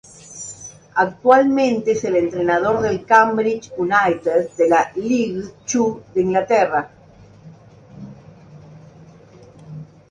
Actualmente 0.95 1.91
es 1.91 2.03
el 2.05 2.15
entrenador 2.15 2.81
del 2.81 3.05
Cambridge 3.05 3.71
United 3.77 4.49
de 4.57 4.67
la 4.67 4.91
League 4.95 5.47
Two 5.71 6.01
de 6.15 6.21
Inglaterra. 6.23 6.89